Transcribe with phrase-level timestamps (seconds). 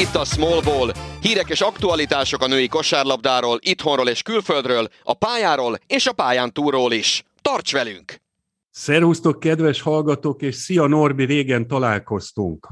[0.00, 0.92] itt a Small Ball.
[1.20, 6.92] Hírek és aktualitások a női kosárlabdáról, itthonról és külföldről, a pályáról és a pályán túról
[6.92, 7.24] is.
[7.42, 8.14] Tarts velünk!
[8.70, 12.66] Szervusztok, kedves hallgatók, és szia Norbi, régen találkoztunk.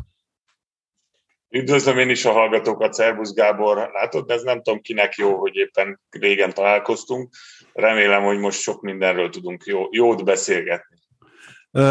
[1.50, 3.90] Üdvözlöm én is a hallgatókat, Szervusz Gábor.
[3.92, 7.34] Látod, ez nem tudom kinek jó, hogy éppen régen találkoztunk.
[7.72, 10.97] Remélem, hogy most sok mindenről tudunk jó, jót beszélgetni.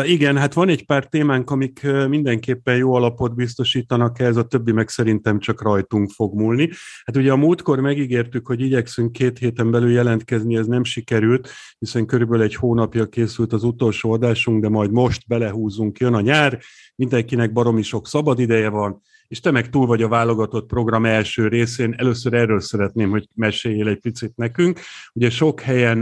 [0.03, 4.89] Igen, hát van egy pár témánk, amik mindenképpen jó alapot biztosítanak ez, a többi meg
[4.89, 6.69] szerintem csak rajtunk fog múlni.
[7.05, 12.05] Hát ugye a múltkor megígértük, hogy igyekszünk két héten belül jelentkezni, ez nem sikerült, hiszen
[12.05, 16.59] körülbelül egy hónapja készült az utolsó adásunk, de majd most belehúzunk, jön a nyár,
[16.95, 21.47] mindenkinek baromi sok szabad ideje van, és te meg túl vagy a válogatott program első
[21.47, 21.95] részén.
[21.97, 24.79] Először erről szeretném, hogy meséljél egy picit nekünk.
[25.13, 25.97] Ugye sok helyen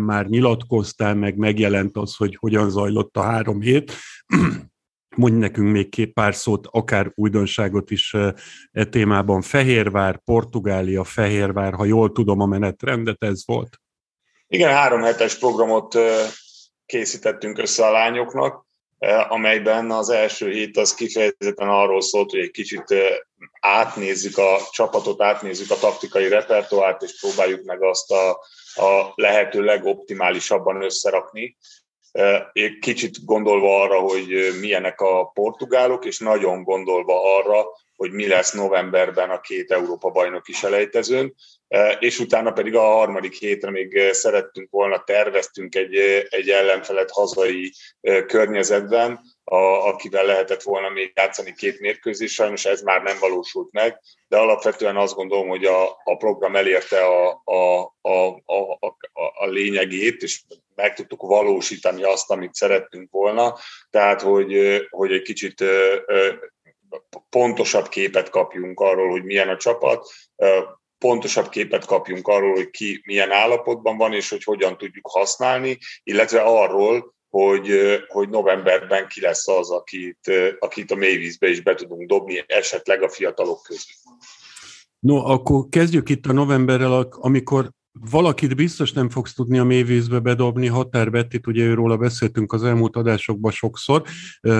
[0.00, 3.92] már nyilatkoztál, meg megjelent az, hogy hogyan zajlott a három hét.
[5.16, 8.14] Mondj nekünk még két pár szót, akár újdonságot is
[8.72, 9.42] e témában.
[9.42, 13.80] Fehérvár, Portugália, Fehérvár, ha jól tudom a menetrendet, ez volt.
[14.46, 15.98] Igen, három hetes programot
[16.86, 18.67] készítettünk össze a lányoknak.
[18.98, 23.06] Eh, amelyben az első hét az kifejezetten arról szólt, hogy egy kicsit eh,
[23.60, 28.30] átnézzük a csapatot, átnézzük a taktikai repertoárt, és próbáljuk meg azt a,
[28.74, 31.56] a lehető legoptimálisabban összerakni.
[32.12, 32.42] Eh,
[32.80, 37.64] kicsit gondolva arra, hogy milyenek a portugálok, és nagyon gondolva arra,
[37.98, 41.34] hogy mi lesz novemberben a két Európa bajnoki selejtezőn,
[41.98, 45.96] és utána pedig a harmadik hétre még szerettünk volna, terveztünk egy,
[46.28, 47.72] egy ellenfelet hazai
[48.26, 49.56] környezetben, a,
[49.88, 54.96] akivel lehetett volna még játszani két mérkőzés, sajnos ez már nem valósult meg, de alapvetően
[54.96, 58.96] azt gondolom, hogy a, a program elérte a, a, a, a,
[59.34, 60.42] a lényegét, és
[60.74, 63.58] meg tudtuk valósítani azt, amit szerettünk volna,
[63.90, 65.64] tehát hogy, hogy egy kicsit
[67.28, 70.08] pontosabb képet kapjunk arról, hogy milyen a csapat,
[70.98, 76.40] pontosabb képet kapjunk arról, hogy ki milyen állapotban van, és hogy hogyan tudjuk használni, illetve
[76.40, 77.70] arról, hogy,
[78.08, 83.08] hogy novemberben ki lesz az, akit, akit a mélyvízbe is be tudunk dobni, esetleg a
[83.08, 83.94] fiatalok közül.
[84.98, 87.70] No, akkor kezdjük itt a novemberrel, amikor
[88.10, 92.96] valakit biztos nem fogsz tudni a mélyvízbe bedobni, Határ Bettit, ugye őróla beszéltünk az elmúlt
[92.96, 94.02] adásokban sokszor,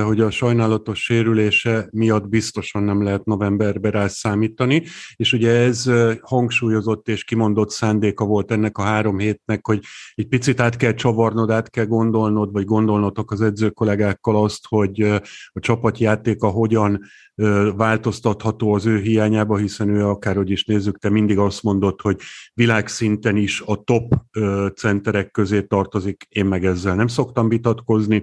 [0.04, 4.82] hogy a sajnálatos sérülése miatt biztosan nem lehet novemberbe rá számítani,
[5.16, 5.90] és ugye ez
[6.20, 9.80] hangsúlyozott és kimondott szándéka volt ennek a három hétnek, hogy
[10.14, 15.00] egy picit át kell csavarnod, át kell gondolnod, vagy gondolnotok az edzőkollégákkal azt, hogy
[15.52, 17.00] a csapatjátéka hogyan
[17.76, 22.20] változtatható az ő hiányába, hiszen ő akárhogy is nézzük, te mindig azt mondod, hogy
[22.54, 24.14] világszinten is a top
[24.74, 28.22] centerek közé tartozik, én meg ezzel nem szoktam vitatkozni.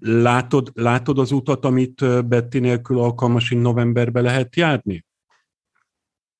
[0.00, 5.04] Látod, látod az utat, amit Betty nélkül alkalmasin novemberbe lehet járni?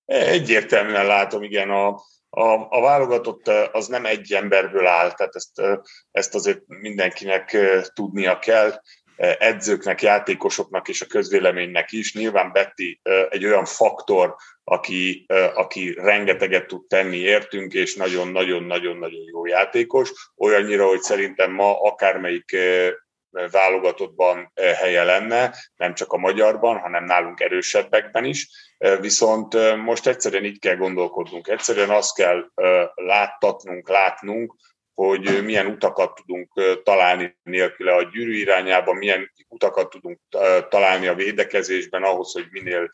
[0.04, 1.88] Egyértelműen látom, igen, a,
[2.30, 5.62] a, a válogatott az nem egy emberből áll, tehát ezt,
[6.10, 7.56] ezt azért mindenkinek
[7.94, 8.72] tudnia kell
[9.16, 12.14] edzőknek, játékosoknak és a közvéleménynek is.
[12.14, 13.00] Nyilván Betty
[13.30, 14.34] egy olyan faktor,
[14.64, 20.12] aki, aki rengeteget tud tenni értünk, és nagyon-nagyon-nagyon-nagyon jó játékos.
[20.36, 22.56] Olyannyira, hogy szerintem ma akármelyik
[23.50, 28.48] válogatottban helye lenne, nem csak a magyarban, hanem nálunk erősebbekben is.
[29.00, 32.44] Viszont most egyszerűen így kell gondolkodnunk, egyszerűen azt kell
[32.94, 34.54] láttatnunk, látnunk,
[34.94, 40.20] hogy milyen utakat tudunk találni nélküle a gyűrű irányába, milyen utakat tudunk
[40.68, 42.90] találni a védekezésben ahhoz, hogy minél,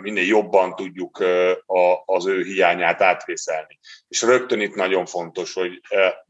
[0.00, 1.24] minél jobban tudjuk
[2.04, 3.78] az ő hiányát átvészelni.
[4.08, 5.80] És rögtön itt nagyon fontos, hogy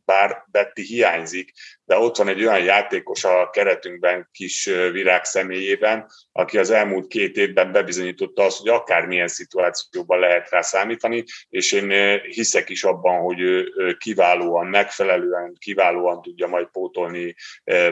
[0.06, 1.52] bár Betty hiányzik,
[1.84, 7.36] de ott van egy olyan játékos a keretünkben kis virág személyében, aki az elmúlt két
[7.36, 13.40] évben bebizonyította azt, hogy akármilyen szituációban lehet rá számítani, és én hiszek is abban, hogy
[13.40, 17.34] ő kiválóan, megfelelően, kiválóan tudja majd pótolni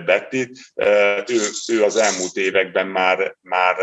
[0.04, 0.58] Bettit.
[1.26, 1.40] Ő,
[1.72, 3.76] ő az elmúlt években már, már,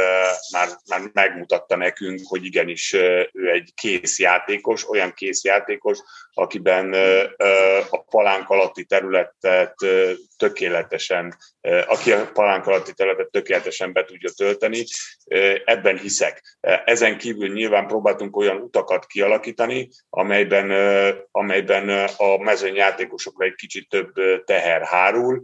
[0.51, 2.93] már, már megmutatta nekünk, hogy igenis
[3.33, 5.99] ő egy kész játékos, olyan kész játékos,
[6.33, 6.93] akiben
[7.89, 9.75] a palánk alatti területet
[10.37, 11.35] tökéletesen,
[11.87, 14.83] aki a palánk alatti területet tökéletesen be tudja tölteni,
[15.65, 16.57] ebben hiszek.
[16.85, 20.71] Ezen kívül nyilván próbáltunk olyan utakat kialakítani, amelyben,
[21.31, 24.13] amelyben a mezőnyjátékosokra egy kicsit több
[24.45, 25.41] teher hárul,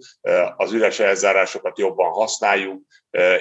[0.57, 2.81] az üres elzárásokat jobban használjuk,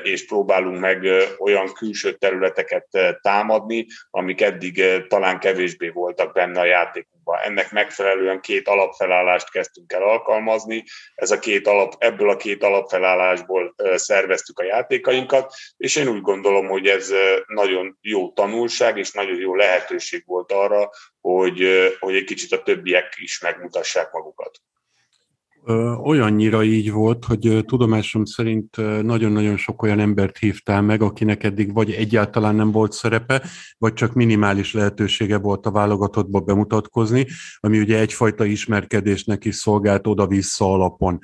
[0.02, 1.06] és próbálunk meg
[1.38, 2.86] olyan külső területeket
[3.20, 7.38] támadni, amik eddig talán kevésbé voltak benne a játékunkban.
[7.42, 10.84] ennek megfelelően két alapfelállást kezdtünk el alkalmazni.
[11.14, 16.66] Ez a két alap, ebből a két alapfelállásból szerveztük a játékainkat, és én úgy gondolom,
[16.66, 17.12] hogy ez
[17.46, 20.90] nagyon jó tanulság és nagyon jó lehetőség volt arra,
[21.20, 21.68] hogy,
[21.98, 24.60] hogy egy kicsit a többiek is megmutassák magukat.
[26.02, 31.90] Olyannyira így volt, hogy tudomásom szerint nagyon-nagyon sok olyan embert hívtál meg, akinek eddig vagy
[31.90, 33.42] egyáltalán nem volt szerepe,
[33.78, 37.26] vagy csak minimális lehetősége volt a válogatottba bemutatkozni,
[37.60, 41.18] ami ugye egyfajta ismerkedésnek is szolgált oda-vissza alapon.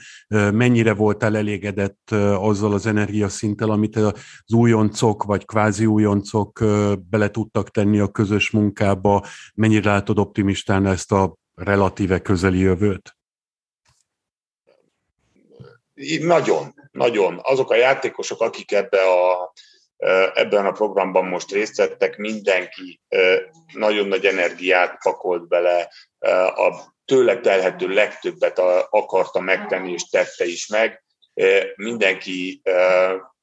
[0.52, 6.64] Mennyire voltál elégedett azzal az energiaszinttel, amit az újoncok vagy kvázi újoncok
[7.10, 9.24] bele tudtak tenni a közös munkába?
[9.54, 13.16] Mennyire látod optimistán ezt a relatíve közeli jövőt?
[16.20, 17.40] Nagyon, nagyon.
[17.42, 19.52] Azok a játékosok, akik ebbe a,
[20.34, 23.00] ebben a programban most részt vettek, mindenki
[23.72, 25.92] nagyon nagy energiát pakolt bele,
[26.54, 28.58] a tőle telhető legtöbbet
[28.90, 31.04] akarta megtenni, és tette is meg.
[31.76, 32.62] Mindenki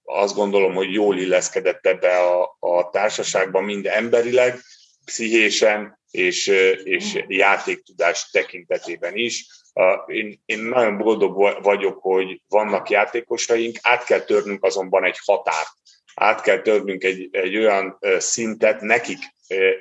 [0.03, 4.59] azt gondolom, hogy jól illeszkedett ebbe a, a társaságban, mind emberileg,
[5.05, 6.47] pszichésen és,
[6.83, 9.45] és játéktudás tekintetében is.
[10.07, 15.69] Én, én nagyon boldog vagyok, hogy vannak játékosaink, át kell törnünk azonban egy határt,
[16.15, 19.19] át kell törnünk egy, egy olyan szintet nekik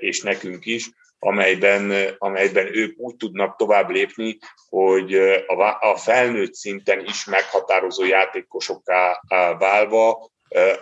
[0.01, 4.39] és nekünk is, amelyben, amelyben ők úgy tudnak tovább lépni,
[4.69, 5.15] hogy
[5.47, 9.23] a, a felnőtt szinten is meghatározó játékosokká
[9.59, 10.31] válva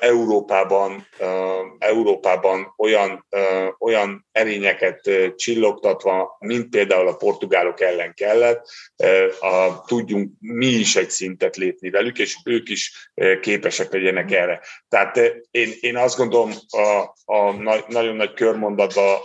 [0.01, 1.07] Európában,
[1.79, 3.27] Európában olyan,
[3.79, 8.67] olyan erényeket csillogtatva, mint például a portugálok ellen kellett,
[9.41, 13.11] a, tudjunk mi is egy szintet lépni velük, és ők is
[13.41, 14.61] képesek legyenek erre.
[14.89, 15.17] Tehát
[15.51, 17.53] én, én azt gondolom, a, a
[17.89, 19.21] nagyon nagy körmondatba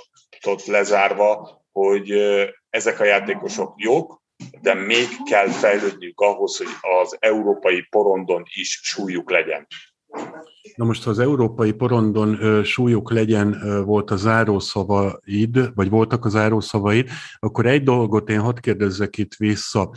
[0.66, 2.12] lezárva, hogy
[2.70, 4.22] ezek a játékosok jók,
[4.62, 6.68] de még kell fejlődniük ahhoz, hogy
[7.02, 9.68] az európai porondon is súlyuk legyen.
[10.76, 16.30] Na most, ha az európai porondon ö, súlyuk legyen, volt a zárószavaid, vagy voltak a
[16.30, 17.10] zárószavaid,
[17.40, 19.92] akkor egy dolgot én hadd kérdezzek itt vissza.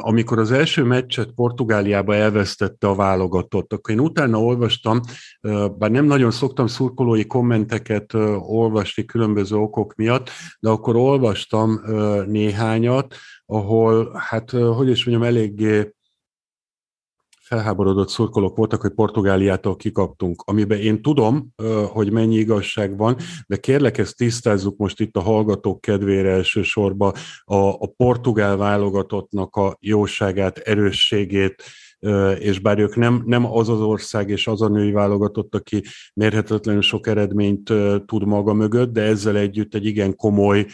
[0.00, 5.00] Amikor az első meccset Portugáliába elvesztette a válogatott, akkor én utána olvastam,
[5.40, 10.30] ö, bár nem nagyon szoktam szurkolói kommenteket olvasni különböző okok miatt,
[10.60, 11.80] de akkor olvastam
[12.26, 13.14] néhányat,
[13.46, 15.94] ahol, hát, hogy is mondjam, eléggé
[17.44, 21.48] felháborodott szurkolók voltak, hogy Portugáliától kikaptunk, amiben én tudom,
[21.92, 27.12] hogy mennyi igazság van, de kérlek ezt tisztázzuk most itt a hallgatók kedvére elsősorban
[27.44, 31.62] a, a portugál válogatottnak a jóságát, erősségét,
[32.38, 35.82] és bár ők nem, nem az az ország és az a női válogatott, aki
[36.14, 37.72] mérhetetlenül sok eredményt
[38.06, 40.66] tud maga mögött, de ezzel együtt egy igen komoly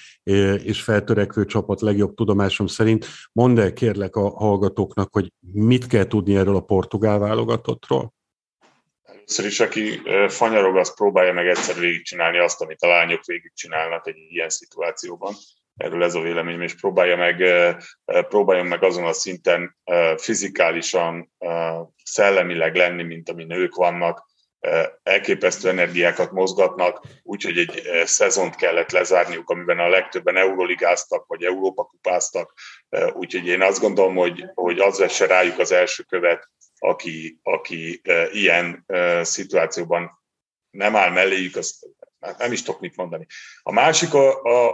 [0.64, 3.06] és feltörekvő csapat legjobb tudomásom szerint.
[3.32, 8.12] Mondd el kérlek a hallgatóknak, hogy mit kell tudni erről a portugál válogatottról?
[9.02, 14.16] Először is, aki fanyarog, az próbálja meg egyszer végigcsinálni azt, amit a lányok végigcsinálnak egy
[14.28, 15.34] ilyen szituációban
[15.80, 17.44] erről ez a véleményem, és próbálja meg,
[18.28, 19.76] próbáljon meg azon a szinten
[20.16, 21.32] fizikálisan,
[22.04, 24.28] szellemileg lenni, mint ami nők vannak,
[25.02, 32.54] elképesztő energiákat mozgatnak, úgyhogy egy szezont kellett lezárniuk, amiben a legtöbben euroligáztak, vagy Európa kupáztak,
[33.12, 38.86] úgyhogy én azt gondolom, hogy, hogy az vesse rájuk az első követ, aki, aki ilyen
[39.22, 40.10] szituációban
[40.70, 41.94] nem áll melléjük, az
[42.38, 43.26] nem is tudok mit mondani.
[43.62, 44.08] A másik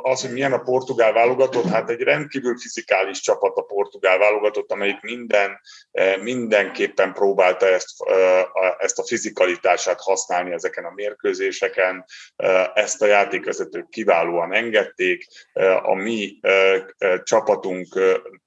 [0.02, 5.00] az, hogy milyen a portugál válogatott, hát egy rendkívül fizikális csapat a portugál válogatott, amelyik
[5.00, 5.60] minden,
[5.92, 8.48] e, mindenképpen próbálta ezt, e,
[8.78, 12.04] ezt a fizikalitását használni ezeken a mérkőzéseken.
[12.36, 15.26] E, ezt a játékvezetők kiválóan engedték.
[15.82, 16.40] A mi
[17.22, 17.98] csapatunk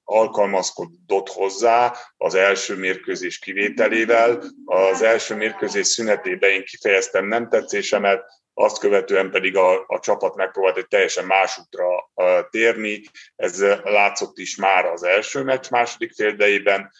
[0.04, 4.42] alkalmazkodott hozzá az első mérkőzés kivételével.
[4.64, 8.24] Az első mérkőzés szünetében én kifejeztem nem tetszésemet,
[8.60, 12.10] azt követően pedig a, a csapat megpróbált egy teljesen más útra
[12.50, 13.02] térni.
[13.36, 16.92] Ez látszott is már az első meccs második féldejében,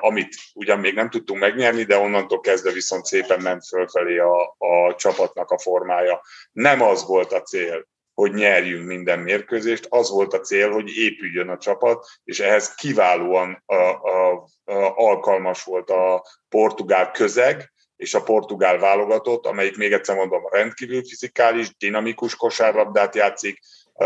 [0.00, 4.94] amit ugyan még nem tudtunk megnyerni, de onnantól kezdve viszont szépen ment fölfelé a, a
[4.94, 6.20] csapatnak a formája.
[6.52, 11.48] Nem az volt a cél, hogy nyerjünk minden mérkőzést, az volt a cél, hogy épüljön
[11.48, 14.32] a csapat, és ehhez kiválóan a, a,
[14.64, 21.04] a, alkalmas volt a portugál közeg, és a portugál válogatott, amelyik még egyszer mondom rendkívül
[21.04, 23.58] fizikális, dinamikus kosárlabdát játszik,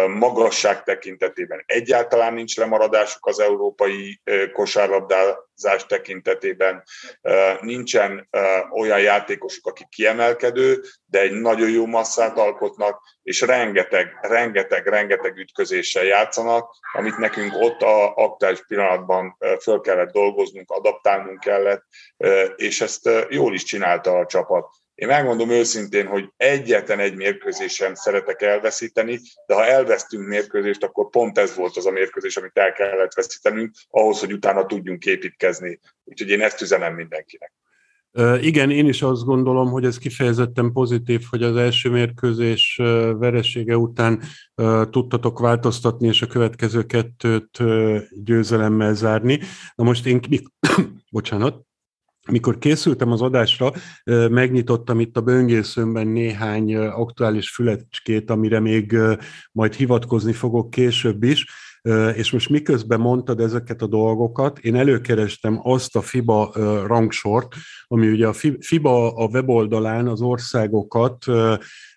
[0.08, 4.20] magasság tekintetében egyáltalán nincs lemaradásuk az európai
[4.52, 6.82] kosárlabdázás tekintetében,
[7.61, 8.28] nincsen
[8.72, 16.04] olyan játékosuk, aki kiemelkedő, de egy nagyon jó masszát alkotnak, és rengeteg, rengeteg, rengeteg ütközéssel
[16.04, 21.84] játszanak, amit nekünk ott a aktuális pillanatban föl kellett dolgoznunk, adaptálnunk kellett,
[22.56, 24.81] és ezt jól is csinálta a csapat.
[24.94, 31.38] Én megmondom őszintén, hogy egyetlen egy mérkőzésen szeretek elveszíteni, de ha elvesztünk mérkőzést, akkor pont
[31.38, 35.80] ez volt az a mérkőzés, amit el kellett veszítenünk, ahhoz, hogy utána tudjunk építkezni.
[36.04, 37.52] Úgyhogy én ezt üzenem mindenkinek.
[38.40, 42.76] Igen, én is azt gondolom, hogy ez kifejezetten pozitív, hogy az első mérkőzés
[43.18, 44.22] veresége után
[44.90, 47.58] tudtatok változtatni, és a következő kettőt
[48.25, 49.40] győzelemmel zárni.
[49.75, 50.20] Na most én,
[51.11, 51.66] bocsánat,
[52.26, 53.73] amikor készültem az adásra,
[54.31, 58.97] megnyitottam itt a böngészőmben néhány aktuális fülecskét, amire még
[59.52, 61.47] majd hivatkozni fogok később is,
[62.14, 66.52] és most miközben mondtad ezeket a dolgokat, én előkerestem azt a FIBA
[66.87, 67.55] rangsort,
[67.87, 71.25] ami ugye a FIBA a weboldalán az országokat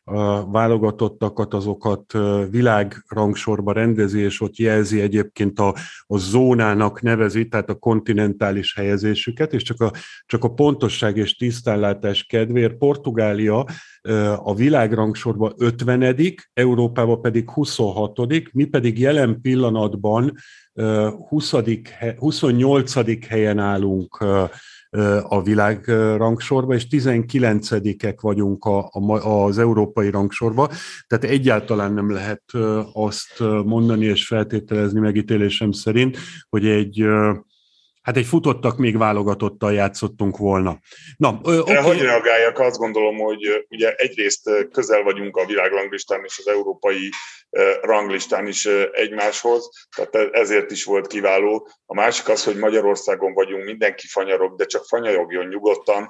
[0.08, 2.14] a válogatottakat, azokat
[2.50, 5.76] világrangsorba rendezi, és ott jelzi egyébként a,
[6.08, 9.92] a zónának nevezi, tehát a kontinentális helyezésüket, és csak a,
[10.26, 13.66] csak a pontosság és tisztánlátás kedvéért Portugália
[14.38, 16.16] a világrangsorban 50
[16.54, 20.34] Európában pedig 26 mi pedig jelen pillanatban
[21.28, 21.54] 20
[22.18, 24.26] 28 helyen állunk
[25.24, 25.88] a világ
[26.18, 30.70] rangsorba, és 19-ek vagyunk a, a, az európai rangsorba,
[31.08, 32.44] tehát egyáltalán nem lehet
[32.94, 36.18] azt mondani és feltételezni megítélésem szerint,
[36.50, 37.06] hogy egy
[38.06, 40.80] hát egy futottak még válogatottal játszottunk volna.
[41.18, 41.76] Na, ö, okay.
[41.76, 42.60] Hogy reagáljak?
[42.60, 47.10] Azt gondolom, hogy ugye egyrészt közel vagyunk a világranglistán és az európai
[47.82, 51.68] ranglistán is egymáshoz, tehát ezért is volt kiváló.
[51.86, 56.10] A másik az, hogy Magyarországon vagyunk, mindenki fanyarog, de csak fanyarogjon nyugodtan.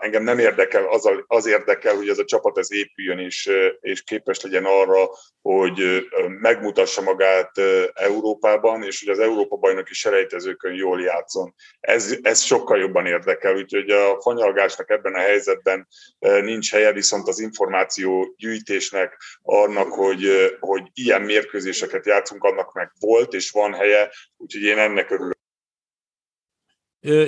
[0.00, 4.40] Engem nem érdekel, az, az érdekel, hogy ez a csapat ez épüljön, és, és képes
[4.40, 5.08] legyen arra,
[5.42, 6.08] hogy
[6.40, 7.50] megmutassa magát
[7.92, 11.54] Európában, és hogy az Európa bajnoki selejtezőkön jól játszon.
[11.80, 17.40] Ez, ez sokkal jobban érdekel, úgyhogy a fanyalgásnak ebben a helyzetben nincs helye, viszont az
[17.40, 20.19] információ gyűjtésnek, annak, hogy,
[20.60, 25.38] hogy ilyen mérkőzéseket játszunk, annak meg volt és van helye, úgyhogy én ennek örülök.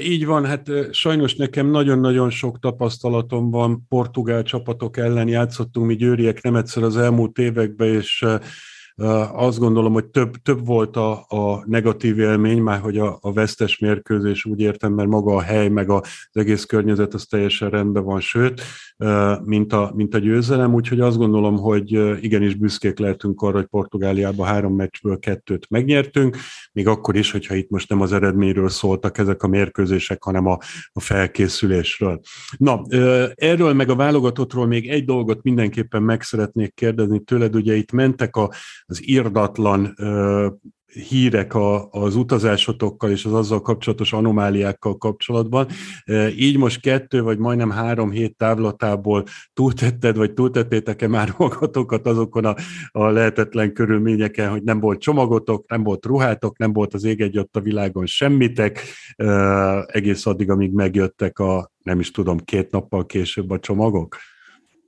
[0.01, 6.43] Így van, hát sajnos nekem nagyon-nagyon sok tapasztalatom van, portugál csapatok ellen játszottunk mi győriek
[6.43, 8.25] nem egyszer az elmúlt években, és
[9.33, 13.79] azt gondolom, hogy több, több volt a, a negatív élmény, már hogy a, a vesztes
[13.79, 18.21] mérkőzés úgy értem, mert maga a hely, meg az egész környezet az teljesen rendben van,
[18.21, 18.63] sőt,
[19.45, 21.93] mint a, mint a győzelem, úgyhogy azt gondolom, hogy
[22.25, 26.37] igenis büszkék lehetünk arra, hogy Portugáliában három meccsből kettőt megnyertünk,
[26.73, 30.59] még akkor is, hogyha itt most nem az eredményről szóltak ezek a mérkőzések, hanem a,
[30.93, 32.21] a felkészülésről.
[32.57, 32.83] Na,
[33.35, 38.37] erről meg a válogatottról még egy dolgot mindenképpen meg szeretnék kérdezni tőled, ugye itt mentek
[38.37, 38.51] a,
[38.93, 39.95] az írdatlan
[41.09, 45.69] hírek a, az utazásotokkal és az azzal kapcsolatos anomáliákkal kapcsolatban.
[46.37, 52.55] Így most kettő vagy majdnem három hét távlatából túltetted, vagy túltettétek-e már magatokat azokon a,
[52.91, 57.49] a lehetetlen körülményeken, hogy nem volt csomagotok, nem volt ruhátok, nem volt az ég egy
[57.53, 58.81] a világon semmitek,
[59.87, 64.17] egész addig, amíg megjöttek a, nem is tudom, két nappal később a csomagok?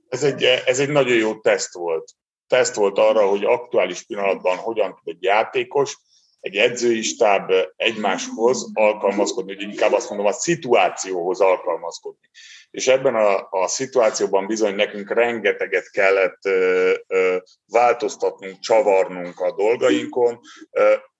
[0.07, 2.15] Ez egy, ez egy nagyon jó teszt volt
[2.47, 5.97] teszt volt arra, hogy aktuális pillanatban hogyan tud egy játékos,
[6.39, 12.29] egy edzői stáb egymáshoz alkalmazkodni, hogy inkább azt mondom, a szituációhoz alkalmazkodni.
[12.71, 17.37] És ebben a, a szituációban bizony nekünk rengeteget kellett ö, ö,
[17.67, 20.39] változtatnunk, csavarnunk a dolgainkon.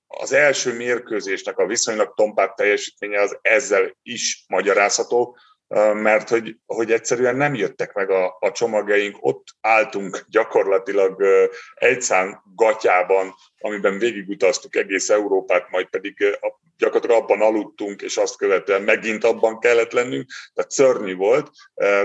[0.07, 5.37] Az első mérkőzésnek a viszonylag tompát teljesítménye az ezzel is magyarázható,
[5.93, 11.23] mert hogy, hogy egyszerűen nem jöttek meg a, a csomagjaink, ott álltunk gyakorlatilag
[11.75, 13.33] egy szám gatyában,
[13.65, 16.37] amiben végigutaztuk egész Európát, majd pedig
[16.77, 21.49] gyakorlatilag abban aludtunk, és azt követően megint abban kellett lennünk, tehát szörnyű volt,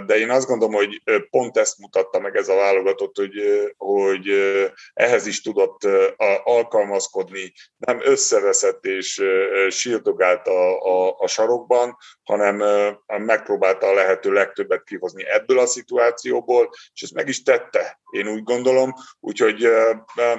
[0.06, 3.32] de én azt gondolom, hogy pont ezt mutatta meg ez a válogatott, hogy,
[3.76, 4.28] hogy
[4.94, 5.88] ehhez is tudott
[6.44, 9.22] alkalmazkodni, nem összeveszett és
[9.68, 12.62] sírdogált a, a, a sarokban, hanem
[13.06, 18.42] megpróbálta a lehető legtöbbet kihozni ebből a szituációból, és ezt meg is tette, én úgy
[18.42, 19.68] gondolom, úgyhogy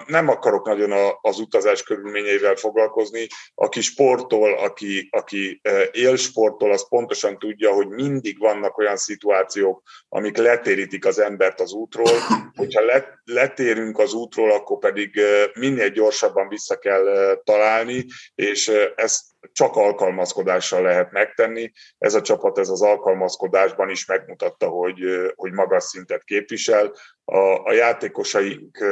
[0.05, 3.27] nem akarok nagyon a, az utazás körülményeivel foglalkozni.
[3.55, 11.05] Aki sportol, aki, aki élsportol, az pontosan tudja, hogy mindig vannak olyan szituációk, amik letérítik
[11.05, 12.13] az embert az útról.
[12.55, 12.81] Hogyha
[13.23, 15.19] letérünk az útról, akkor pedig
[15.53, 21.71] minél gyorsabban vissza kell találni, és ezt csak alkalmazkodással lehet megtenni.
[21.97, 24.99] Ez a csapat ez az alkalmazkodásban is megmutatta, hogy,
[25.35, 26.93] hogy magas szintet képvisel.
[27.25, 28.85] A, a játékosaink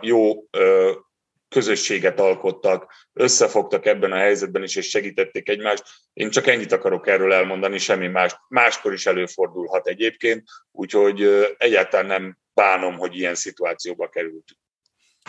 [0.00, 0.44] jó
[1.48, 5.84] közösséget alkottak, összefogtak ebben a helyzetben is, és segítették egymást.
[6.12, 8.36] Én csak ennyit akarok erről elmondani, semmi más.
[8.48, 11.22] Máskor is előfordulhat egyébként, úgyhogy
[11.58, 14.60] egyáltalán nem bánom, hogy ilyen szituációba kerültünk.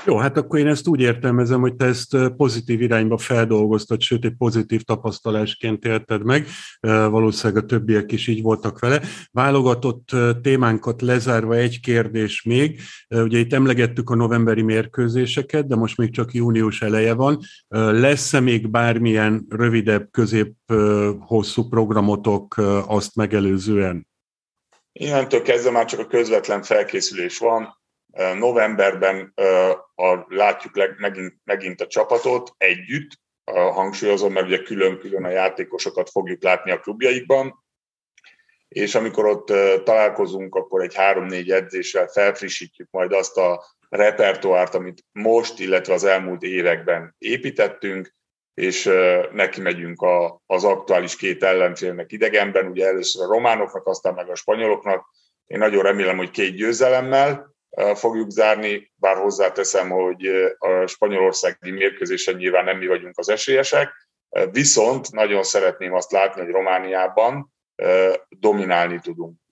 [0.06, 4.36] Jó, hát akkor én ezt úgy értelmezem, hogy te ezt pozitív irányba feldolgoztad, sőt, egy
[4.38, 6.48] pozitív tapasztalásként élted meg.
[6.82, 9.02] Valószínűleg a többiek is így voltak vele.
[9.32, 10.10] Válogatott
[10.42, 12.80] témánkat lezárva egy kérdés még.
[13.10, 17.40] Ugye itt emlegettük a novemberi mérkőzéseket, de most még csak június eleje van.
[17.68, 22.56] Lesz-e még bármilyen rövidebb, közép-hosszú programotok
[22.88, 24.08] azt megelőzően?
[24.92, 27.82] Innentől kezdve már csak a közvetlen felkészülés van
[28.38, 29.34] Novemberben
[29.96, 36.44] a, látjuk leg, megint, megint a csapatot együtt, hangsúlyozom, mert ugye külön-külön a játékosokat fogjuk
[36.44, 37.64] látni a klubjaikban,
[38.68, 39.46] és amikor ott
[39.84, 46.42] találkozunk, akkor egy három-négy edzéssel felfrissítjük majd azt a repertoárt, amit most, illetve az elmúlt
[46.42, 48.16] években építettünk,
[48.54, 48.90] és
[49.32, 54.36] neki megyünk a, az aktuális két ellenfélnek idegenben, ugye először a románoknak, aztán meg a
[54.36, 55.06] spanyoloknak.
[55.46, 57.53] Én nagyon remélem, hogy két győzelemmel,
[57.94, 60.28] fogjuk zárni, bár hozzáteszem, hogy
[60.58, 63.92] a spanyolországi mérkőzésen nyilván nem mi vagyunk az esélyesek,
[64.52, 67.54] viszont nagyon szeretném azt látni, hogy Romániában
[68.30, 69.43] dominálni tudunk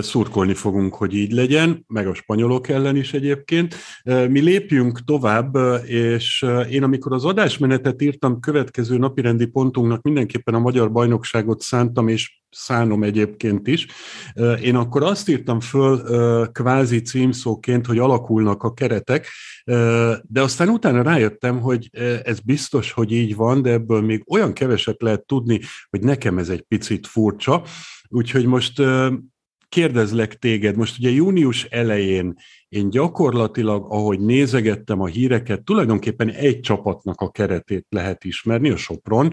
[0.00, 3.74] szurkolni fogunk, hogy így legyen, meg a spanyolok ellen is egyébként.
[4.04, 5.56] Mi lépjünk tovább,
[5.86, 12.36] és én amikor az adásmenetet írtam, következő napirendi pontunknak mindenképpen a magyar bajnokságot szántam, és
[12.50, 13.86] szánom egyébként is.
[14.62, 16.02] Én akkor azt írtam föl
[16.52, 19.26] kvázi címszóként, hogy alakulnak a keretek,
[20.22, 21.88] de aztán utána rájöttem, hogy
[22.22, 26.48] ez biztos, hogy így van, de ebből még olyan keveset lehet tudni, hogy nekem ez
[26.48, 27.62] egy picit furcsa.
[28.08, 28.82] Úgyhogy most
[29.68, 32.34] kérdezlek téged, most ugye június elején
[32.68, 39.32] én gyakorlatilag, ahogy nézegettem a híreket, tulajdonképpen egy csapatnak a keretét lehet ismerni, a Sopron,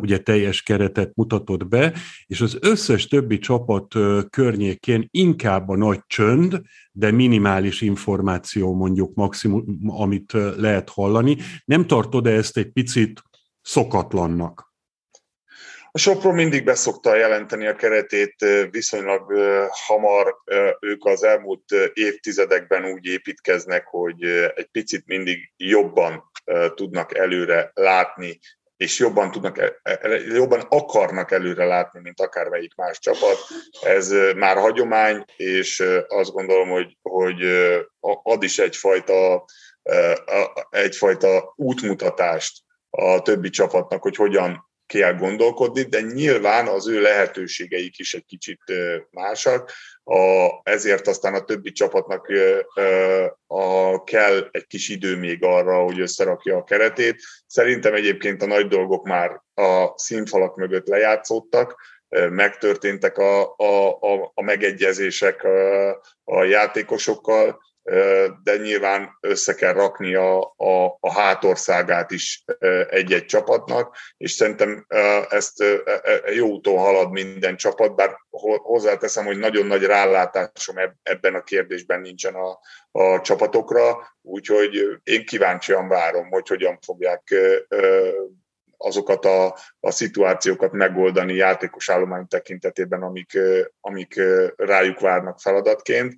[0.00, 1.92] ugye teljes keretet mutatott be,
[2.26, 3.94] és az összes többi csapat
[4.30, 6.60] környékén inkább a nagy csönd,
[6.92, 11.36] de minimális információ mondjuk maximum, amit lehet hallani.
[11.64, 13.22] Nem tartod-e ezt egy picit
[13.60, 14.71] szokatlannak?
[15.94, 18.34] A Sopron mindig beszokta jelenteni a keretét
[18.70, 19.32] viszonylag
[19.86, 20.36] hamar.
[20.80, 24.24] Ők az elmúlt évtizedekben úgy építkeznek, hogy
[24.54, 26.30] egy picit mindig jobban
[26.74, 28.38] tudnak előre látni,
[28.76, 29.82] és jobban, tudnak,
[30.28, 33.36] jobban akarnak előre látni, mint akármelyik más csapat.
[33.82, 37.42] Ez már hagyomány, és azt gondolom, hogy, hogy
[38.22, 39.44] ad is egyfajta,
[40.70, 42.58] egyfajta útmutatást
[42.90, 48.60] a többi csapatnak, hogy hogyan kell gondolkodni, de nyilván az ő lehetőségeik is egy kicsit
[49.10, 49.72] másak,
[50.04, 52.26] a, ezért aztán a többi csapatnak
[53.46, 57.22] a, kell egy kis idő még arra, hogy összerakja a keretét.
[57.46, 61.80] Szerintem egyébként a nagy dolgok már a színfalak mögött lejátszódtak,
[62.30, 65.90] megtörténtek a, a, a, a megegyezések a,
[66.24, 67.60] a játékosokkal,
[68.42, 72.44] de nyilván össze kell rakni a, a, a hátországát is
[72.88, 74.86] egy-egy csapatnak, és szerintem
[75.28, 75.64] ezt
[76.34, 78.16] jó úton halad minden csapat, bár
[78.62, 82.58] hozzáteszem, hogy nagyon nagy rálátásom ebben a kérdésben nincsen a,
[82.90, 87.34] a csapatokra, úgyhogy én kíváncsian várom, hogy hogyan fogják
[88.76, 93.38] azokat a, a szituációkat megoldani játékos állomány tekintetében, amik,
[93.80, 94.20] amik
[94.56, 96.14] rájuk várnak feladatként.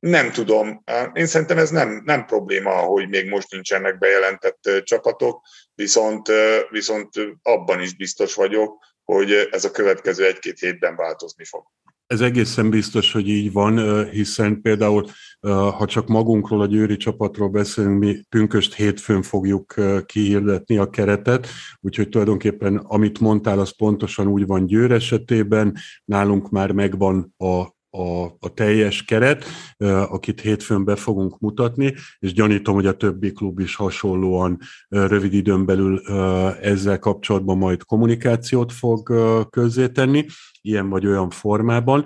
[0.00, 0.84] Nem tudom.
[1.12, 5.40] Én szerintem ez nem, nem probléma, hogy még most nincsenek bejelentett csapatok,
[5.74, 6.28] viszont,
[6.70, 7.08] viszont
[7.42, 11.62] abban is biztos vagyok, hogy ez a következő egy-két hétben változni fog.
[12.06, 15.06] Ez egészen biztos, hogy így van, hiszen például,
[15.48, 19.74] ha csak magunkról, a győri csapatról beszélünk, mi pünköst hétfőn fogjuk
[20.06, 21.48] kihirdetni a keretet,
[21.80, 28.24] úgyhogy tulajdonképpen amit mondtál, az pontosan úgy van Győr esetében, nálunk már megvan a a,
[28.24, 29.44] a teljes keret,
[30.08, 35.66] akit hétfőn be fogunk mutatni, és gyanítom, hogy a többi klub is hasonlóan rövid időn
[35.66, 35.98] belül
[36.60, 39.14] ezzel kapcsolatban majd kommunikációt fog
[39.50, 40.26] közzétenni,
[40.60, 42.04] ilyen vagy olyan formában.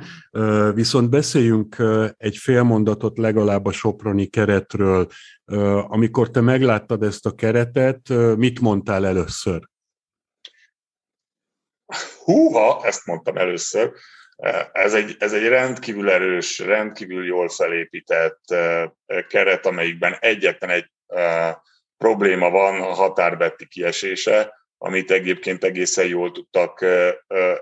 [0.75, 1.83] Viszont beszéljünk
[2.16, 5.07] egy fél mondatot legalább a Soproni keretről.
[5.87, 9.61] Amikor te megláttad ezt a keretet, mit mondtál először?
[12.25, 13.92] Húha, ezt mondtam először.
[14.73, 18.42] Ez egy, ez egy rendkívül erős, rendkívül jól felépített
[19.29, 20.90] keret, amelyikben egyetlen egy
[21.97, 26.85] probléma van, a határbetti kiesése, amit egyébként egészen jól tudtak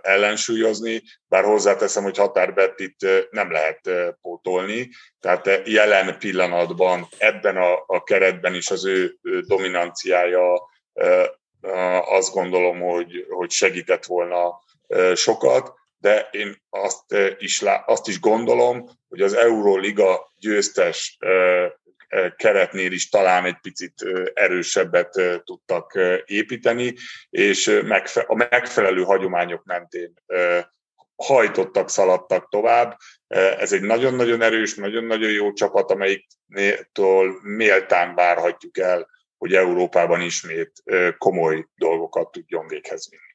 [0.03, 4.89] ellensúlyozni, bár hozzáteszem, hogy határbettit nem lehet pótolni,
[5.21, 10.71] tehát jelen pillanatban ebben a, a keretben is az ő dominanciája
[12.05, 14.61] azt gondolom, hogy, hogy segített volna
[15.15, 21.19] sokat, de én azt is, azt is gondolom, hogy az Euróliga győztes
[22.37, 23.95] keretnél is talán egy picit
[24.35, 26.95] erősebbet tudtak építeni,
[27.31, 27.67] és
[28.27, 30.15] a megfelelő hagyományok mentén
[31.17, 32.97] hajtottak, szaladtak tovább.
[33.59, 40.73] Ez egy nagyon-nagyon erős, nagyon-nagyon jó csapat, amelyiktől méltán várhatjuk el, hogy Európában ismét
[41.19, 43.32] komoly dolgokat tudjon véghez vinni.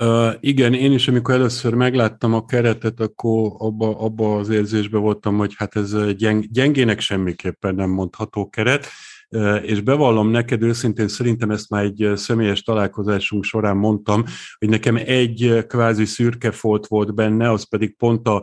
[0.00, 5.36] Uh, igen, én is, amikor először megláttam a keretet, akkor abba, abba az érzésben voltam,
[5.36, 8.86] hogy hát ez gyeng, gyengének semmiképpen nem mondható keret,
[9.28, 14.24] uh, és bevallom neked őszintén, szerintem ezt már egy személyes találkozásunk során mondtam,
[14.58, 18.42] hogy nekem egy kvázi szürke folt volt benne, az pedig pont a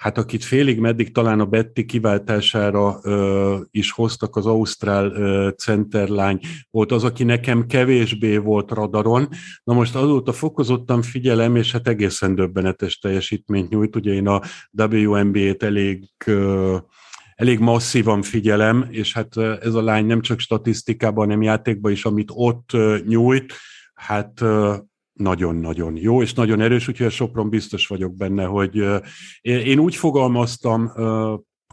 [0.00, 6.40] hát akit félig meddig talán a Betty kiváltására ö, is hoztak, az Ausztrál ö, centerlány
[6.70, 9.28] volt az, aki nekem kevésbé volt radaron.
[9.64, 13.96] Na most azóta fokozottan figyelem, és hát egészen döbbenetes teljesítményt nyújt.
[13.96, 14.40] Ugye én a
[14.72, 16.76] WNBA-t elég ö,
[17.34, 22.30] elég masszívan figyelem, és hát ez a lány nem csak statisztikában, hanem játékban is, amit
[22.34, 22.70] ott
[23.06, 23.54] nyújt,
[23.94, 24.44] hát
[25.20, 28.84] nagyon-nagyon jó, és nagyon erős, úgyhogy a Sopron biztos vagyok benne, hogy
[29.40, 30.92] én úgy fogalmaztam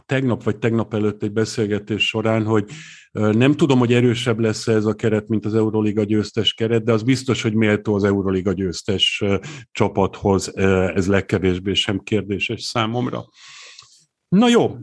[0.06, 2.64] tegnap vagy tegnap előtt egy beszélgetés során, hogy
[3.12, 7.02] nem tudom, hogy erősebb lesz ez a keret, mint az Euroliga győztes keret, de az
[7.02, 9.24] biztos, hogy méltó az Euroliga győztes
[9.72, 10.56] csapathoz,
[10.94, 13.24] ez legkevésbé sem kérdéses számomra.
[14.28, 14.76] Na jó,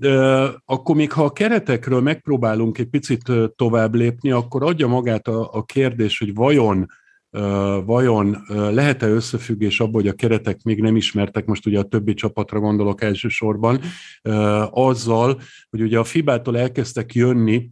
[0.66, 5.64] akkor még ha a keretekről megpróbálunk egy picit tovább lépni, akkor adja magát a, a
[5.64, 6.88] kérdés, hogy vajon
[7.86, 12.60] vajon lehet-e összefüggés abban, hogy a keretek még nem ismertek, most ugye a többi csapatra
[12.60, 13.80] gondolok elsősorban,
[14.70, 17.70] azzal, hogy ugye a FIBA-tól elkezdtek jönni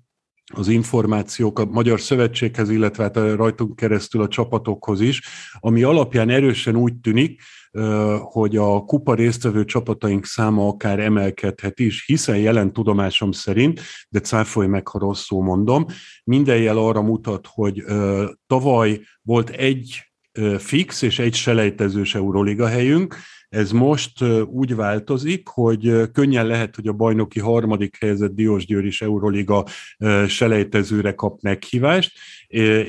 [0.54, 5.22] az információk a Magyar Szövetséghez, illetve hát rajtunk keresztül a csapatokhoz is,
[5.60, 7.42] ami alapján erősen úgy tűnik,
[8.22, 14.68] hogy a kupa résztvevő csapataink száma akár emelkedhet is, hiszen jelen tudomásom szerint, de cáfolj
[14.68, 15.86] meg, ha rosszul mondom,
[16.24, 17.84] minden jel arra mutat, hogy
[18.48, 20.14] tavaly volt egy
[20.58, 23.16] fix és egy selejtezős Euroliga helyünk,
[23.54, 29.66] ez most úgy változik, hogy könnyen lehet, hogy a bajnoki harmadik helyezett Diósgyőr is Euroliga
[30.28, 32.12] selejtezőre kap meghívást,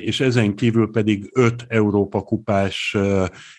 [0.01, 2.97] és ezen kívül pedig öt Európa kupás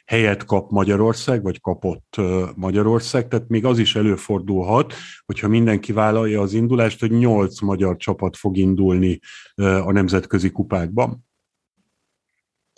[0.06, 2.16] helyet kap Magyarország, vagy kapott
[2.56, 4.94] Magyarország, tehát még az is előfordulhat,
[5.26, 9.20] hogyha mindenki vállalja az indulást, hogy nyolc magyar csapat fog indulni
[9.56, 11.26] a nemzetközi kupákban.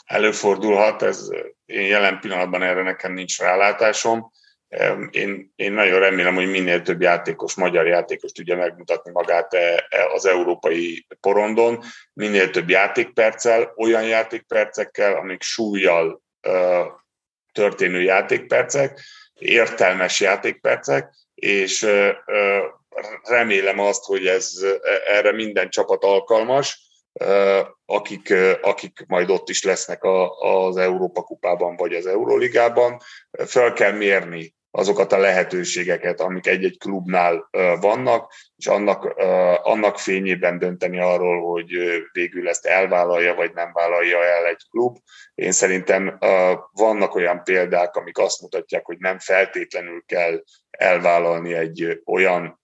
[0.08, 1.30] Előfordulhat, ez
[1.66, 4.32] én jelen pillanatban erre nekem nincs rálátásom.
[5.12, 10.06] Én, én nagyon remélem, hogy minél több játékos, magyar játékos tudja megmutatni magát e, e,
[10.14, 16.22] az európai porondon, minél több játékperccel, olyan játékpercekkel, amik súlyjal
[17.52, 19.00] történő játékpercek,
[19.34, 21.88] értelmes játékpercek, és
[23.24, 24.52] remélem azt, hogy ez
[25.08, 26.87] erre minden csapat alkalmas,
[27.86, 32.98] akik, akik majd ott is lesznek a, az Európa kupában vagy az Euróligában.
[33.46, 37.50] Fel kell mérni azokat a lehetőségeket, amik egy-egy klubnál
[37.80, 39.04] vannak, és annak,
[39.64, 41.70] annak fényében dönteni arról, hogy
[42.12, 44.98] végül ezt elvállalja, vagy nem vállalja el egy klub.
[45.36, 46.18] Én szerintem
[46.72, 52.62] vannak olyan példák, amik azt mutatják, hogy nem feltétlenül kell elvállalni egy olyan,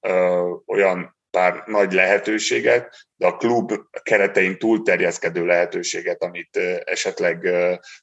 [0.66, 7.50] olyan pár nagy lehetőséget, de a klub keretein túlterjeszkedő lehetőséget, amit esetleg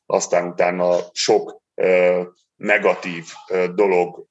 [0.07, 1.63] aztán utána sok
[2.57, 3.25] negatív
[3.75, 4.27] dolog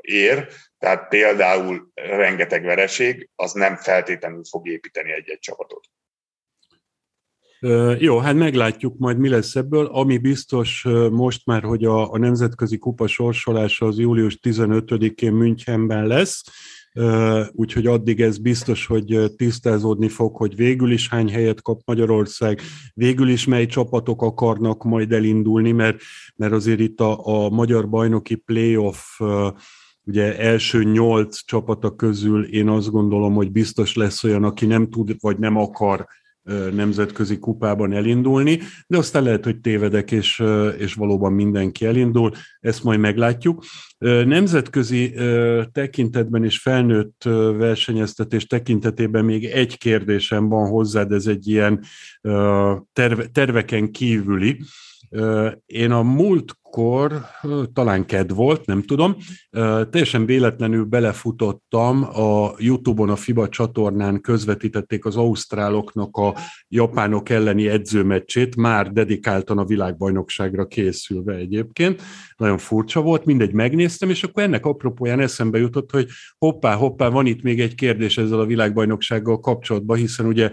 [0.00, 5.84] ér, tehát például rengeteg vereség, az nem feltétlenül fog építeni egy-egy csapatot.
[7.98, 9.86] Jó, hát meglátjuk majd, mi lesz ebből.
[9.86, 16.42] Ami biztos most már, hogy a, a Nemzetközi Kupa sorsolása az július 15-én Münchenben lesz,
[17.52, 22.60] úgyhogy addig ez biztos, hogy tisztázódni fog, hogy végül is hány helyet kap Magyarország,
[22.94, 26.00] végül is mely csapatok akarnak majd elindulni, mert,
[26.36, 29.20] mert azért itt a, a magyar bajnoki playoff
[30.04, 35.16] ugye első nyolc csapata közül én azt gondolom, hogy biztos lesz olyan, aki nem tud
[35.20, 36.06] vagy nem akar
[36.72, 40.42] nemzetközi kupában elindulni, de aztán lehet, hogy tévedek, és,
[40.78, 43.64] és valóban mindenki elindul, ezt majd meglátjuk.
[44.24, 45.14] Nemzetközi
[45.72, 47.22] tekintetben és felnőtt
[47.56, 51.84] versenyeztetés tekintetében még egy kérdésem van hozzád, ez egy ilyen
[52.92, 54.60] terve, terveken kívüli,
[55.66, 56.02] én a
[56.76, 57.20] múltkor,
[57.72, 59.16] talán ked volt, nem tudom,
[59.90, 66.34] teljesen véletlenül belefutottam a Youtube-on, a FIBA csatornán közvetítették az ausztráloknak a
[66.68, 72.02] japánok elleni edzőmeccsét, már dedikáltan a világbajnokságra készülve egyébként.
[72.36, 77.26] Nagyon furcsa volt, mindegy megnéztem, és akkor ennek apropóján eszembe jutott, hogy hoppá, hoppá, van
[77.26, 80.50] itt még egy kérdés ezzel a világbajnoksággal kapcsolatban, hiszen ugye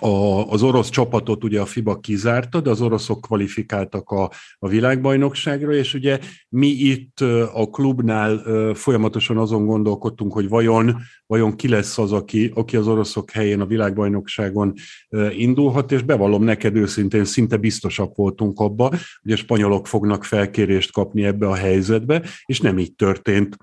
[0.00, 5.72] a, az orosz csapatot ugye a FIBA kizárta, de az oroszok kvalifikáltak a, a világbajnokságra,
[5.74, 7.20] és ugye mi itt
[7.52, 8.42] a klubnál
[8.74, 13.66] folyamatosan azon gondolkodtunk, hogy vajon, vajon ki lesz az, aki, aki az oroszok helyén a
[13.66, 14.72] világbajnokságon
[15.30, 18.90] indulhat, és bevallom neked őszintén, szinte biztosak voltunk abba,
[19.22, 23.56] hogy a spanyolok fognak felkérést kapni ebbe a helyzetbe, és nem így történt.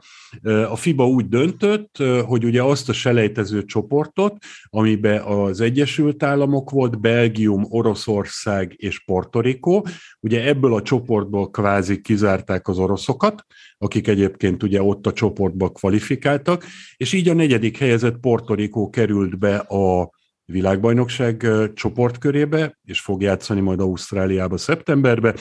[0.70, 4.38] A FIBA úgy döntött, hogy ugye azt a selejtező csoportot,
[4.70, 9.82] amiben az Egyesült Államok volt, Belgium, Oroszország és Puerto Rico,
[10.20, 13.46] ugye ebből a csoportból kvázi kizárták az oroszokat,
[13.78, 16.66] akik egyébként ugye ott a csoportba kvalifikáltak,
[16.98, 20.10] és így a negyedik helyezett Puerto Rico került be a
[20.46, 25.36] világbajnokság csoportkörébe, és fog játszani majd Ausztráliába szeptemberbe,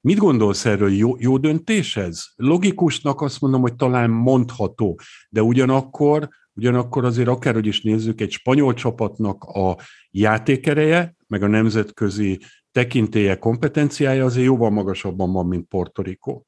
[0.00, 0.92] Mit gondolsz erről?
[0.92, 2.24] Jó, jó döntés ez?
[2.36, 8.74] Logikusnak azt mondom, hogy talán mondható, de ugyanakkor, ugyanakkor azért akárhogy is nézzük, egy spanyol
[8.74, 9.76] csapatnak a
[10.10, 12.40] játékereje, meg a nemzetközi
[12.72, 16.40] tekintélye, kompetenciája azért jóval magasabban van, mint Puerto Rico.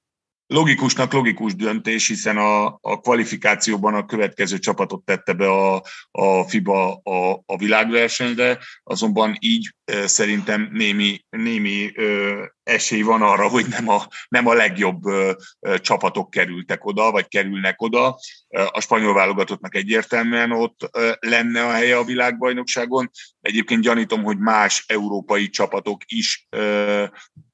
[0.46, 6.94] Logikusnak logikus döntés, hiszen a, a kvalifikációban a következő csapatot tette be a, a FIBA
[6.94, 12.02] a, a világversenyre, azonban így szerintem némi, némi e,
[12.68, 15.02] esély van arra, hogy nem a, nem a legjobb
[15.80, 18.18] csapatok kerültek oda, vagy kerülnek oda.
[18.70, 23.10] A spanyol válogatottnak egyértelműen ott lenne a helye a világbajnokságon.
[23.40, 26.48] Egyébként gyanítom, hogy más európai csapatok is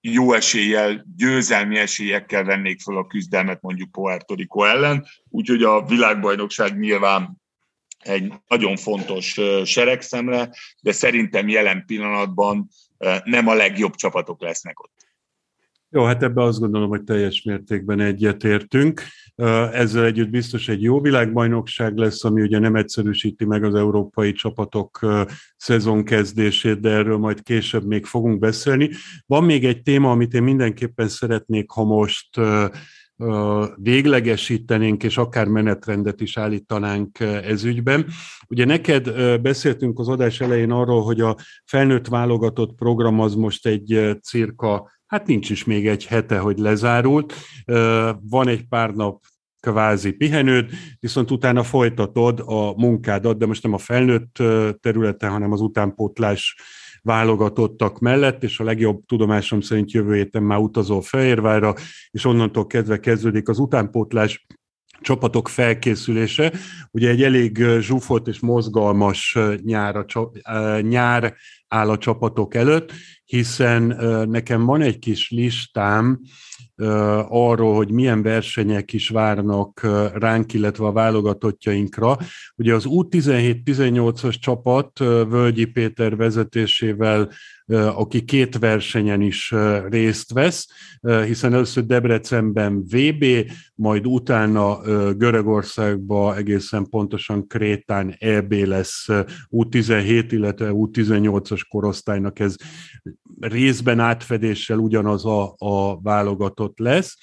[0.01, 5.07] jó eséllyel, győzelmi esélyekkel vennék fel a küzdelmet mondjuk Puerto Rico ellen.
[5.29, 7.43] Úgyhogy a világbajnokság nyilván
[7.99, 12.69] egy nagyon fontos seregszemle, de szerintem jelen pillanatban
[13.25, 14.93] nem a legjobb csapatok lesznek ott.
[15.95, 19.03] Jó, hát ebbe azt gondolom, hogy teljes mértékben egyetértünk.
[19.73, 24.99] Ezzel együtt biztos egy jó világbajnokság lesz, ami ugye nem egyszerűsíti meg az európai csapatok
[25.57, 28.91] szezon kezdését, de erről majd később még fogunk beszélni.
[29.27, 32.29] Van még egy téma, amit én mindenképpen szeretnék, ha most
[33.77, 38.07] véglegesítenénk, és akár menetrendet is állítanánk ez ügyben.
[38.49, 44.19] Ugye neked beszéltünk az adás elején arról, hogy a felnőtt válogatott program az most egy
[44.23, 47.35] cirka hát nincs is még egy hete, hogy lezárult.
[48.21, 49.23] Van egy pár nap
[49.61, 54.43] kvázi pihenőd, viszont utána folytatod a munkádat, de most nem a felnőtt
[54.81, 56.57] területen, hanem az utánpótlás
[57.03, 61.75] válogatottak mellett, és a legjobb tudomásom szerint jövő héten már utazol Fehérvárra,
[62.11, 64.47] és onnantól kedve kezdődik az utánpótlás
[65.01, 66.53] csapatok felkészülése.
[66.91, 71.35] Ugye egy elég zsúfolt és mozgalmas nyár, a, nyár
[71.75, 72.93] áll a csapatok előtt,
[73.25, 73.83] hiszen
[74.29, 76.21] nekem van egy kis listám
[77.29, 79.81] arról, hogy milyen versenyek is várnak
[80.15, 82.19] ránk, illetve a válogatottjainkra.
[82.57, 87.31] Ugye az U17-18-as csapat Völgyi Péter vezetésével
[87.73, 89.55] aki két versenyen is
[89.89, 90.67] részt vesz,
[91.01, 93.25] hiszen először Debrecenben VB,
[93.75, 94.81] majd utána
[95.13, 99.07] Görögországba egészen pontosan Krétán EB lesz
[99.51, 102.55] U17, illetve U18-as korosztálynak ez
[103.41, 107.17] részben átfedéssel ugyanaz a, a válogatott lesz.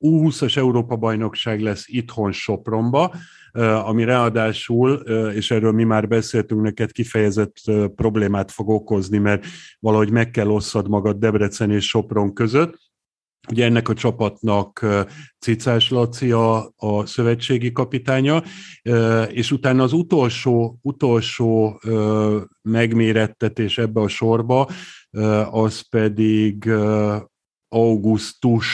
[0.00, 3.14] U20-as Európa-bajnokság lesz itthon Sopronba,
[3.84, 4.92] ami ráadásul,
[5.34, 7.56] és erről mi már beszéltünk, neked kifejezett
[7.94, 9.46] problémát fog okozni, mert
[9.80, 12.88] valahogy meg kell osszad magad Debrecen és Sopron között,
[13.50, 14.86] Ugye ennek a csapatnak
[15.38, 18.42] Cicás Laci a, a szövetségi kapitánya,
[19.28, 21.80] és utána az utolsó, utolsó
[22.62, 24.68] megmérettetés ebbe a sorba,
[25.50, 26.70] az pedig
[27.68, 28.66] augusztus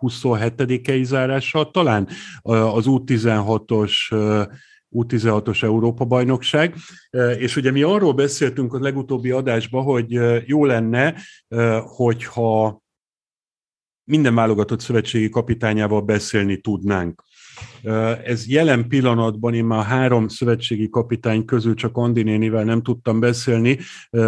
[0.00, 2.08] 27-i zárással, talán
[2.42, 3.92] az U16-os
[4.92, 6.74] U16-os Európa-bajnokság,
[7.38, 10.10] és ugye mi arról beszéltünk a legutóbbi adásban, hogy
[10.48, 11.14] jó lenne,
[11.82, 12.82] hogyha
[14.04, 17.22] minden válogatott szövetségi kapitányával beszélni tudnánk.
[18.24, 23.78] Ez jelen pillanatban én már három szövetségi kapitány közül csak Andi nénivel nem tudtam beszélni,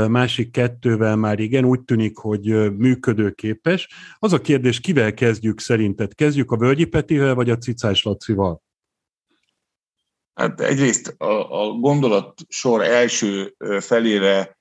[0.08, 3.88] másik kettővel már igen, úgy tűnik, hogy működőképes.
[4.18, 6.14] Az a kérdés, kivel kezdjük szerinted?
[6.14, 8.62] Kezdjük a Völgyi Petivel, vagy a Cicás Lacival?
[10.34, 14.58] Hát egyrészt a, a gondolat sor első felére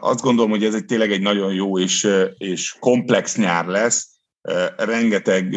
[0.00, 4.17] azt gondolom, hogy ez egy tényleg egy nagyon jó és, és komplex nyár lesz,
[4.76, 5.56] rengeteg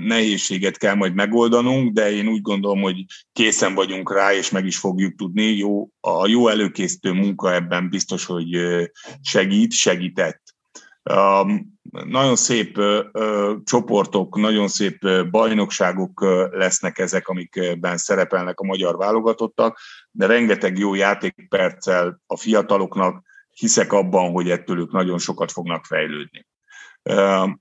[0.00, 4.78] nehézséget kell majd megoldanunk, de én úgy gondolom, hogy készen vagyunk rá, és meg is
[4.78, 5.42] fogjuk tudni.
[5.42, 8.48] Jó, a jó előkészítő munka ebben biztos, hogy
[9.20, 10.42] segít, segített.
[12.04, 12.80] Nagyon szép
[13.64, 14.98] csoportok, nagyon szép
[15.30, 19.78] bajnokságok lesznek ezek, amikben szerepelnek a magyar válogatottak,
[20.10, 26.46] de rengeteg jó játékperccel a fiataloknak, hiszek abban, hogy ettől ők nagyon sokat fognak fejlődni.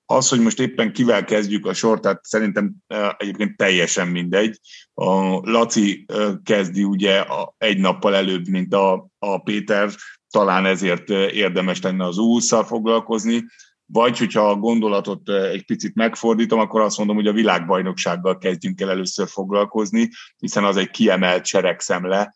[0.05, 2.73] Az, hogy most éppen kivel kezdjük a sort, tehát szerintem
[3.17, 4.60] egyébként teljesen mindegy.
[4.93, 5.12] A
[5.51, 6.05] Laci
[6.43, 7.25] kezdi ugye
[7.58, 9.89] egy nappal előbb, mint a, a Péter,
[10.29, 13.43] talán ezért érdemes lenne az úszszal foglalkozni,
[13.86, 18.89] vagy hogyha a gondolatot egy picit megfordítom, akkor azt mondom, hogy a világbajnoksággal kezdjünk el
[18.89, 22.36] először foglalkozni, hiszen az egy kiemelt seregszemle,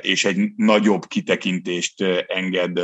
[0.00, 2.80] és egy nagyobb kitekintést enged,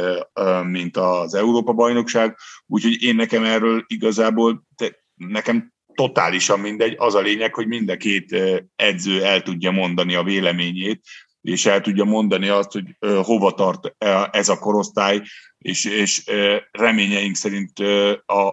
[0.62, 2.36] mint az Európa-bajnokság.
[2.66, 4.66] Úgyhogy én nekem erről igazából,
[5.14, 8.36] nekem totálisan mindegy, az a lényeg, hogy mind a két
[8.76, 11.00] edző el tudja mondani a véleményét,
[11.40, 13.94] és el tudja mondani azt, hogy hova tart
[14.30, 15.22] ez a korosztály,
[15.58, 16.24] és, és
[16.70, 17.72] reményeink szerint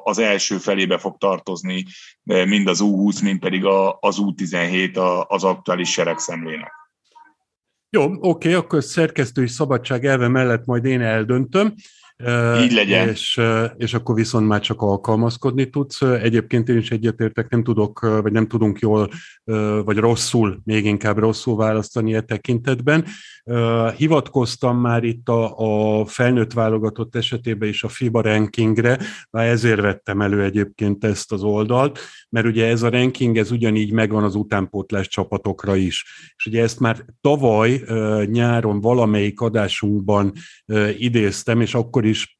[0.04, 1.86] az első felébe fog tartozni
[2.24, 3.66] mind az U20, mind pedig
[4.00, 6.79] az U17 az aktuális seregszemlének.
[7.92, 11.74] Jó, oké, akkor szerkesztői szabadság elve mellett majd én eldöntöm.
[12.62, 13.08] Így legyen.
[13.08, 13.42] És,
[13.78, 16.02] és akkor viszont már csak alkalmazkodni tudsz.
[16.02, 19.10] Egyébként én is egyetértek, nem tudok, vagy nem tudunk jól,
[19.84, 23.06] vagy rosszul, még inkább rosszul választani e tekintetben.
[23.98, 25.58] Hivatkoztam már itt a,
[26.00, 28.98] a felnőtt válogatott esetében is a FIBA rankingre,
[29.30, 33.92] már ezért vettem elő egyébként ezt az oldalt, mert ugye ez a ranking, ez ugyanígy
[33.92, 36.06] megvan az utánpótlás csapatokra is.
[36.36, 37.84] És ugye ezt már tavaly
[38.26, 40.34] nyáron valamelyik adásunkban
[40.98, 42.40] idéztem, és akkor is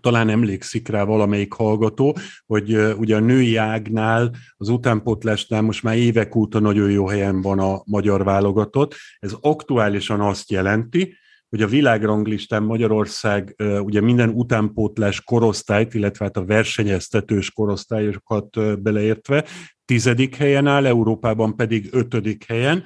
[0.00, 6.34] talán emlékszik rá valamelyik hallgató, hogy ugye a női ágnál, az utánpótlásnál most már évek
[6.34, 8.94] óta nagyon jó helyen van a magyar válogatott.
[9.18, 11.14] Ez aktuálisan azt jelenti,
[11.48, 19.44] hogy a világranglistán Magyarország ugye minden utánpótlás korosztályt, illetve hát a versenyeztetős korosztályokat beleértve
[19.86, 22.82] tizedik helyen áll, Európában pedig ötödik helyen,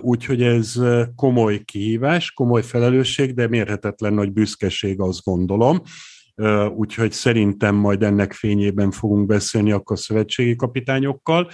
[0.00, 0.80] úgyhogy ez
[1.16, 5.82] komoly kihívás, komoly felelősség, de mérhetetlen nagy büszkeség, azt gondolom
[6.74, 11.50] úgyhogy szerintem majd ennek fényében fogunk beszélni akkor szövetségi kapitányokkal.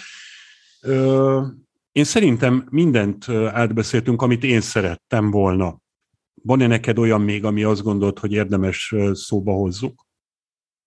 [1.92, 5.80] Én szerintem mindent átbeszéltünk, amit én szerettem volna.
[6.42, 10.06] Van-e neked olyan még, ami azt gondolt, hogy érdemes szóba hozzuk?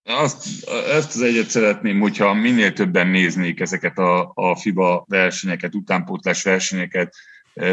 [0.04, 6.42] Azt, ezt az egyet szeretném, hogyha minél többen néznék ezeket a, a FIBA versenyeket, utánpótlás
[6.42, 7.14] versenyeket,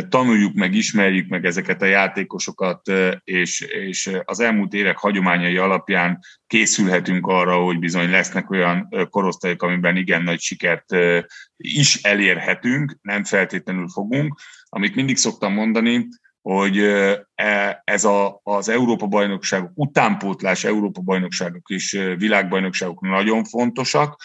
[0.09, 2.91] tanuljuk meg, ismerjük meg ezeket a játékosokat,
[3.23, 9.95] és, és az elmúlt évek hagyományai alapján készülhetünk arra, hogy bizony lesznek olyan korosztályok, amiben
[9.95, 10.95] igen nagy sikert
[11.57, 14.39] is elérhetünk, nem feltétlenül fogunk.
[14.69, 16.07] Amit mindig szoktam mondani,
[16.49, 16.77] hogy
[17.35, 24.21] e, ez a, az Európa-bajnokságok, utánpótlás Európa-bajnokságok és világbajnokságok nagyon fontosak,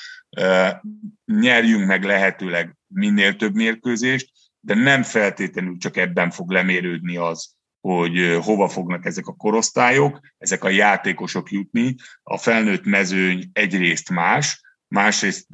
[1.25, 8.39] nyerjünk meg lehetőleg minél több mérkőzést, de nem feltétlenül csak ebben fog lemérődni az, hogy
[8.43, 11.95] hova fognak ezek a korosztályok, ezek a játékosok jutni.
[12.23, 15.47] A felnőtt mezőny egyrészt más, másrészt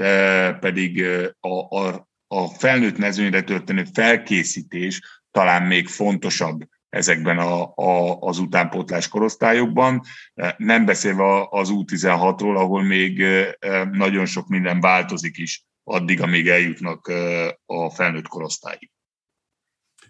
[0.61, 1.05] pedig
[1.41, 9.09] a, a, a felnőtt mezőnyre történő felkészítés talán még fontosabb ezekben a, a, az utánpótlás
[9.09, 10.03] korosztályokban,
[10.57, 13.25] nem beszélve az U16-ról, ahol még
[13.91, 17.13] nagyon sok minden változik is addig, amíg eljutnak
[17.67, 18.91] a felnőtt korosztályig.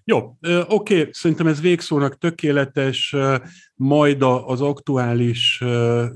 [0.05, 0.37] Jó,
[0.69, 1.09] oké, okay.
[1.13, 3.17] szerintem ez végszónak tökéletes,
[3.75, 5.63] majd az aktuális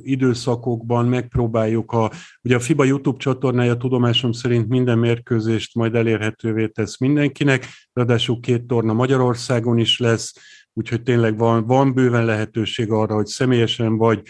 [0.02, 2.10] időszakokban megpróbáljuk a,
[2.42, 8.66] ugye a FIBA YouTube csatornája tudomásom szerint minden mérkőzést majd elérhetővé tesz mindenkinek, ráadásul két
[8.66, 10.34] torna Magyarországon is lesz,
[10.72, 14.22] úgyhogy tényleg van, van bőven lehetőség arra, hogy személyesen vagy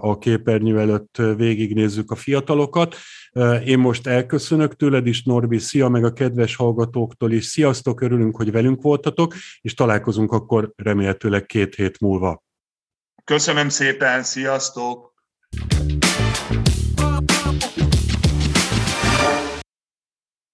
[0.00, 2.96] a képernyő előtt végignézzük a fiatalokat.
[3.64, 7.44] Én most elköszönök tőled is, Norbi, szia, meg a kedves hallgatóktól is.
[7.44, 12.42] Sziasztok, örülünk, hogy velünk voltatok, és találkozunk akkor remélhetőleg két hét múlva.
[13.24, 15.14] Köszönöm szépen, sziasztok!